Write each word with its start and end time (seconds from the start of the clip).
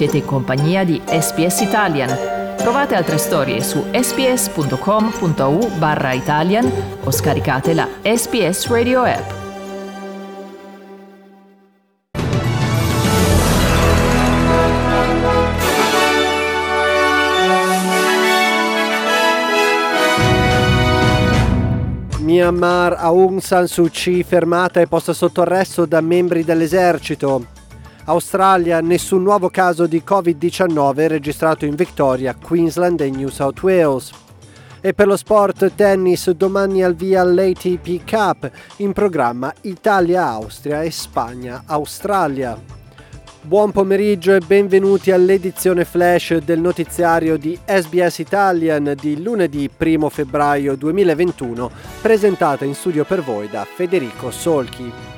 Siete 0.00 0.16
in 0.16 0.24
compagnia 0.24 0.82
di 0.82 0.98
SPS 1.04 1.60
Italian. 1.60 2.08
Trovate 2.56 2.94
altre 2.94 3.18
storie 3.18 3.62
su 3.62 3.84
sps.com.au 3.92 5.68
barra 5.76 6.14
Italian 6.14 6.72
o 7.04 7.10
scaricate 7.10 7.74
la 7.74 7.86
SPS 8.00 8.68
Radio 8.68 9.02
app. 9.02 9.30
Myanmar 22.20 22.94
Aung 22.94 23.40
San 23.42 23.66
Suu 23.66 23.90
Kyi 23.90 24.22
fermata 24.22 24.80
e 24.80 24.86
posta 24.86 25.12
sotto 25.12 25.42
arresto 25.42 25.84
da 25.84 26.00
membri 26.00 26.42
dell'esercito. 26.42 27.59
Australia, 28.10 28.80
nessun 28.80 29.22
nuovo 29.22 29.50
caso 29.50 29.86
di 29.86 30.02
Covid-19 30.04 31.06
registrato 31.06 31.64
in 31.64 31.76
Victoria, 31.76 32.34
Queensland 32.34 33.00
e 33.02 33.10
New 33.10 33.28
South 33.28 33.62
Wales. 33.62 34.10
E 34.80 34.92
per 34.94 35.06
lo 35.06 35.16
sport 35.16 35.74
tennis 35.76 36.28
domani 36.30 36.82
al 36.82 36.96
via 36.96 37.22
l'ATP 37.22 38.02
Cup, 38.04 38.50
in 38.78 38.92
programma 38.92 39.54
Italia-Austria 39.60 40.82
e 40.82 40.90
Spagna-Australia. 40.90 42.60
Buon 43.42 43.70
pomeriggio 43.70 44.34
e 44.34 44.40
benvenuti 44.40 45.12
all'edizione 45.12 45.84
flash 45.84 46.38
del 46.38 46.58
notiziario 46.58 47.36
di 47.36 47.56
SBS 47.64 48.18
Italian 48.18 48.94
di 49.00 49.22
lunedì 49.22 49.70
1 49.78 50.08
febbraio 50.08 50.74
2021, 50.74 51.70
presentata 52.02 52.64
in 52.64 52.74
studio 52.74 53.04
per 53.04 53.22
voi 53.22 53.48
da 53.48 53.64
Federico 53.64 54.32
Solchi. 54.32 55.09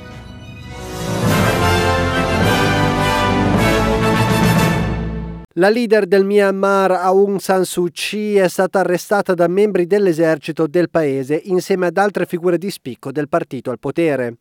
La 5.57 5.69
leader 5.69 6.07
del 6.07 6.25
Myanmar 6.25 6.93
Aung 6.93 7.39
San 7.39 7.67
Suu 7.67 7.89
Kyi 7.91 8.37
è 8.37 8.49
stata 8.49 8.79
arrestata 8.79 9.35
da 9.35 9.49
membri 9.49 9.87
dell'esercito 9.87 10.67
del 10.67 10.89
paese 10.89 11.39
insieme 11.45 11.89
ad 11.89 11.99
altre 11.99 12.25
figure 12.25 12.57
di 12.57 12.71
spicco 12.71 13.13
del 13.13 13.29
partito 13.29 13.71
al 13.71 13.79
potere. 13.79 14.39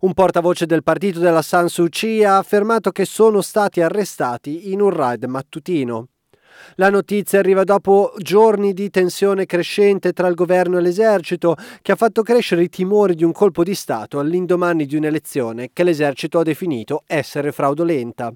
Un 0.00 0.14
portavoce 0.14 0.64
del 0.64 0.82
partito 0.82 1.20
della 1.20 1.42
San 1.42 1.68
Suu 1.68 1.90
Kyi 1.90 2.24
ha 2.24 2.38
affermato 2.38 2.90
che 2.90 3.04
sono 3.04 3.42
stati 3.42 3.82
arrestati 3.82 4.72
in 4.72 4.80
un 4.80 4.88
raid 4.88 5.24
mattutino. 5.24 6.08
La 6.76 6.88
notizia 6.88 7.38
arriva 7.38 7.62
dopo 7.62 8.14
giorni 8.16 8.72
di 8.72 8.88
tensione 8.88 9.44
crescente 9.44 10.14
tra 10.14 10.26
il 10.26 10.34
governo 10.34 10.78
e 10.78 10.80
l'esercito, 10.80 11.54
che 11.82 11.92
ha 11.92 11.96
fatto 11.96 12.22
crescere 12.22 12.62
i 12.62 12.70
timori 12.70 13.14
di 13.14 13.24
un 13.24 13.32
colpo 13.32 13.62
di 13.62 13.74
Stato 13.74 14.18
all'indomani 14.20 14.86
di 14.86 14.96
un'elezione 14.96 15.68
che 15.74 15.84
l'esercito 15.84 16.38
ha 16.38 16.42
definito 16.42 17.02
essere 17.06 17.52
fraudolenta. 17.52 18.32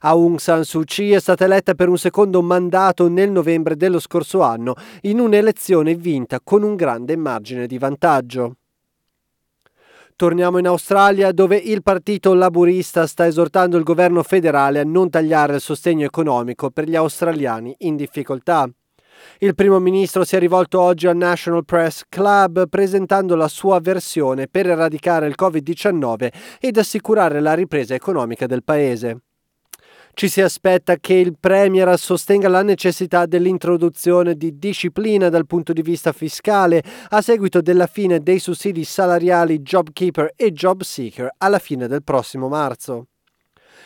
Aung 0.00 0.38
San 0.38 0.64
Suu 0.64 0.84
Kyi 0.84 1.12
è 1.12 1.20
stata 1.20 1.44
eletta 1.44 1.74
per 1.74 1.88
un 1.88 1.98
secondo 1.98 2.42
mandato 2.42 3.08
nel 3.08 3.30
novembre 3.30 3.76
dello 3.76 3.98
scorso 3.98 4.42
anno, 4.42 4.74
in 5.02 5.20
un'elezione 5.20 5.94
vinta 5.94 6.40
con 6.42 6.62
un 6.62 6.76
grande 6.76 7.16
margine 7.16 7.66
di 7.66 7.78
vantaggio. 7.78 8.56
Torniamo 10.20 10.58
in 10.58 10.66
Australia 10.66 11.32
dove 11.32 11.56
il 11.56 11.82
Partito 11.82 12.34
Laburista 12.34 13.06
sta 13.06 13.26
esortando 13.26 13.78
il 13.78 13.84
governo 13.84 14.22
federale 14.22 14.78
a 14.78 14.84
non 14.84 15.08
tagliare 15.08 15.54
il 15.54 15.60
sostegno 15.62 16.04
economico 16.04 16.70
per 16.70 16.86
gli 16.86 16.94
australiani 16.94 17.74
in 17.78 17.96
difficoltà. 17.96 18.68
Il 19.38 19.54
primo 19.54 19.78
ministro 19.78 20.24
si 20.24 20.36
è 20.36 20.38
rivolto 20.38 20.78
oggi 20.78 21.06
al 21.06 21.16
National 21.16 21.64
Press 21.64 22.02
Club 22.06 22.68
presentando 22.68 23.34
la 23.34 23.48
sua 23.48 23.80
versione 23.80 24.46
per 24.46 24.68
eradicare 24.68 25.26
il 25.26 25.36
Covid-19 25.40 26.28
ed 26.60 26.76
assicurare 26.76 27.40
la 27.40 27.54
ripresa 27.54 27.94
economica 27.94 28.46
del 28.46 28.62
paese. 28.62 29.22
Ci 30.12 30.28
si 30.28 30.40
aspetta 30.42 30.96
che 30.96 31.14
il 31.14 31.34
Premier 31.38 31.98
sostenga 31.98 32.48
la 32.48 32.62
necessità 32.62 33.26
dell'introduzione 33.26 34.34
di 34.34 34.58
disciplina 34.58 35.28
dal 35.28 35.46
punto 35.46 35.72
di 35.72 35.82
vista 35.82 36.12
fiscale 36.12 36.82
a 37.08 37.22
seguito 37.22 37.62
della 37.62 37.86
fine 37.86 38.20
dei 38.20 38.38
sussidi 38.38 38.84
salariali 38.84 39.60
JobKeeper 39.60 40.32
e 40.36 40.52
JobSeeker 40.52 41.34
alla 41.38 41.58
fine 41.58 41.86
del 41.86 42.02
prossimo 42.02 42.48
marzo. 42.48 43.06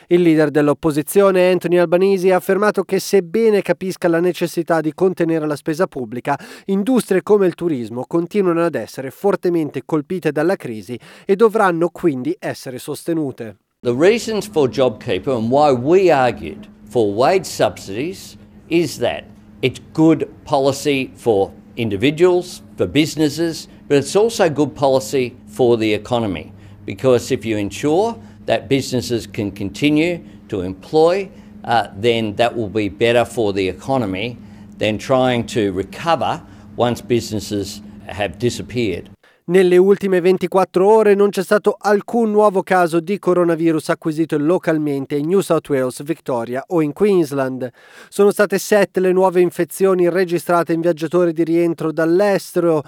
Il 0.09 0.23
leader 0.23 0.51
dell'opposizione 0.51 1.51
Anthony 1.51 1.79
Albanese 1.79 2.33
ha 2.33 2.37
affermato 2.37 2.83
che 2.83 2.99
sebbene 2.99 3.63
capisca 3.63 4.09
la 4.09 4.21
necessità 4.21 4.81
di 4.81 4.93
contenere 4.93 5.47
la 5.47 5.57
spesa 5.57 5.87
pubblica, 5.87 6.39
industrie 6.67 7.23
come 7.23 7.47
il 7.47 7.55
turismo 7.55 8.05
continuano 8.07 8.65
ad 8.65 8.75
essere 8.75 9.11
fortemente 9.11 9.83
colpite 9.84 10.33
dalla 10.33 10.57
crisi 10.57 10.99
e 11.25 11.37
dovranno 11.37 11.89
quindi 11.91 12.37
essere 12.39 12.79
sostenute. 12.79 13.59
The 13.84 13.95
reasons 13.95 14.47
for 14.47 14.67
JobKeeper 14.67 15.37
and 15.37 15.50
why 15.50 15.71
we 15.72 16.11
argued 16.11 16.69
for 16.89 17.12
wage 17.12 17.45
subsidies 17.45 18.39
is 18.71 19.00
that 19.00 19.27
it's 19.61 19.78
good 19.93 20.34
policy 20.47 21.12
for 21.17 21.53
individuals, 21.77 22.62
for 22.78 22.87
businesses, 22.87 23.69
but 23.87 23.99
it's 23.99 24.17
also 24.17 24.49
good 24.49 24.75
policy 24.75 25.37
for 25.49 25.77
the 25.77 25.93
economy 25.93 26.55
because 26.87 27.31
if 27.31 27.45
you 27.45 27.59
ensure 27.59 28.19
that 28.47 28.71
businesses 28.71 29.27
can 29.27 29.53
continue 29.53 30.25
to 30.49 30.62
employ, 30.62 31.28
uh, 31.65 31.89
then 31.95 32.37
that 32.37 32.56
will 32.56 32.71
be 32.71 32.89
better 32.89 33.27
for 33.27 33.53
the 33.53 33.69
economy 33.69 34.39
than 34.78 34.97
trying 34.97 35.47
to 35.49 35.72
recover 35.72 36.43
once 36.77 37.03
businesses 37.03 37.83
have 38.06 38.39
disappeared. 38.39 39.11
Nelle 39.47 39.77
ultime 39.77 40.22
24 40.22 40.88
ore 40.88 41.15
non 41.15 41.28
c'è 41.28 41.43
stato 41.43 41.77
alcun 41.78 42.31
nuovo 42.31 42.62
caso 42.62 42.99
di 42.99 43.19
coronavirus 43.19 43.91
acquisito 43.91 44.38
localmente 44.38 45.16
in 45.16 45.27
New 45.27 45.41
South 45.41 45.69
Wales, 45.69 46.03
Victoria 46.03 46.65
o 46.69 46.81
in 46.81 46.94
Queensland. 46.94 47.71
Sono 48.09 48.31
state 48.31 48.56
sette 48.56 49.00
le 49.00 49.12
nuove 49.12 49.43
infezioni 49.43 50.09
registrate 50.09 50.72
in 50.72 50.81
viaggiatori 50.81 51.34
di 51.34 51.44
rientro 51.44 51.93
dall'estero, 51.93 52.83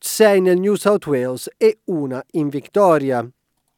sei 0.00 0.40
nel 0.40 0.58
New 0.58 0.74
South 0.74 1.06
Wales 1.06 1.48
e 1.56 1.78
una 1.84 2.20
in 2.32 2.48
Victoria. 2.48 3.24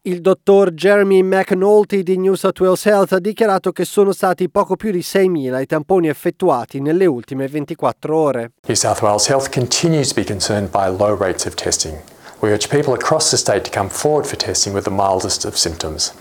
Il 0.04 0.22
dottor 0.22 0.72
Jeremy 0.72 1.20
McNulty 1.20 2.02
di 2.02 2.16
New 2.16 2.32
South 2.32 2.58
Wales 2.60 2.86
Health 2.86 3.12
ha 3.12 3.18
dichiarato 3.18 3.72
che 3.72 3.84
sono 3.84 4.10
stati 4.10 4.48
poco 4.48 4.74
più 4.76 4.90
di 4.90 5.00
6.000 5.00 5.60
i 5.60 5.66
tamponi 5.66 6.08
effettuati 6.08 6.80
nelle 6.80 7.04
ultime 7.04 7.46
24 7.46 8.16
ore. 8.16 8.52
New 8.66 8.74
South 8.74 9.02
Wales 9.02 9.28
Health 9.28 9.50
continues 9.50 10.08
to 10.08 10.14
be 10.14 10.24
concerned 10.24 10.70
by 10.70 10.88
low 10.88 11.14
rates 11.14 11.44
of 11.44 11.54
testing. 11.56 12.00
We 12.42 12.50
urge 12.50 12.70
people 12.70 12.92
across 12.92 13.30
the 13.30 13.36
state 13.36 13.62
to 13.66 13.70
come 13.70 13.88
forward 13.88 14.26
for 14.26 14.34
testing 14.34 14.74
with 14.74 14.82
the 14.82 14.90
mildest 14.90 15.44
of 15.44 15.56
symptoms. 15.56 16.12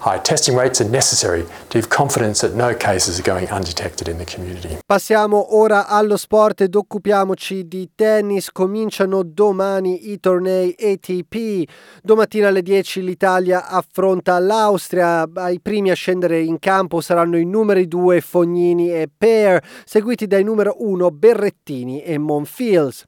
High 0.00 0.18
testing 0.18 0.54
rates 0.54 0.82
are 0.82 0.88
necessary 0.88 1.46
to 1.70 1.78
give 1.78 1.88
confidence 1.88 2.46
that 2.46 2.54
no 2.54 2.74
cases 2.74 3.18
are 3.18 3.22
going 3.22 3.48
undetected 3.48 4.06
in 4.06 4.18
the 4.18 4.26
community. 4.26 4.76
Passiamo 4.84 5.56
ora 5.56 5.86
allo 5.86 6.18
sport 6.18 6.60
ed 6.60 6.74
occupiamoci 6.74 7.66
di 7.68 7.88
tennis. 7.94 8.52
Cominciano 8.52 9.22
domani 9.22 10.10
i 10.10 10.20
tornei 10.20 10.74
ATP. 10.78 11.66
Domattina 12.02 12.48
alle 12.48 12.60
10 12.60 13.02
l'Italia 13.02 13.66
affronta 13.66 14.38
l'Austria. 14.38 15.26
Ai 15.32 15.58
primi 15.58 15.90
a 15.90 15.94
scendere 15.94 16.42
in 16.42 16.58
campo 16.58 17.00
saranno 17.00 17.38
i 17.38 17.46
numeri 17.46 17.88
2 17.88 18.20
Fognini 18.20 18.92
e 18.92 19.08
Pair, 19.08 19.62
seguiti 19.86 20.26
dai 20.26 20.44
numero 20.44 20.74
1 20.80 21.10
Berrettini 21.10 22.02
e 22.02 22.18
Monfils. 22.18 23.06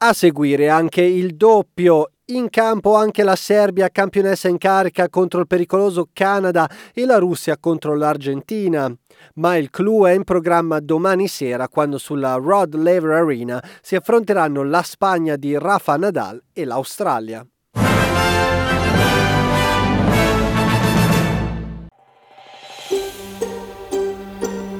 A 0.00 0.12
seguire 0.12 0.68
anche 0.68 1.02
il 1.02 1.34
doppio 1.34 2.12
in 2.26 2.50
campo 2.50 2.94
anche 2.94 3.24
la 3.24 3.34
Serbia 3.34 3.88
campionessa 3.88 4.46
in 4.46 4.56
carica 4.56 5.08
contro 5.08 5.40
il 5.40 5.48
pericoloso 5.48 6.08
Canada 6.12 6.70
e 6.94 7.04
la 7.04 7.18
Russia 7.18 7.58
contro 7.58 7.96
l'Argentina. 7.96 8.94
Ma 9.34 9.56
il 9.56 9.70
clou 9.70 10.04
è 10.04 10.12
in 10.12 10.22
programma 10.22 10.78
domani 10.78 11.26
sera 11.26 11.66
quando 11.68 11.98
sulla 11.98 12.34
Rod 12.34 12.76
Laver 12.76 13.10
Arena 13.10 13.60
si 13.82 13.96
affronteranno 13.96 14.62
la 14.62 14.82
Spagna 14.82 15.34
di 15.34 15.58
Rafa 15.58 15.96
Nadal 15.96 16.40
e 16.52 16.64
l'Australia. 16.64 17.44